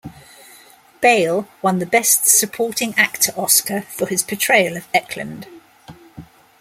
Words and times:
Bale 0.99 1.47
won 1.61 1.77
the 1.77 1.85
Best 1.85 2.25
Supporting 2.25 2.95
Actor 2.97 3.33
Oscar 3.37 3.83
for 3.83 4.07
his 4.07 4.23
portrayal 4.23 4.75
of 4.75 4.87
Eklund. 4.95 5.45